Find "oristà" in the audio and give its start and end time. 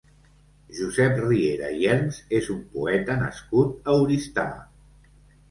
4.09-4.49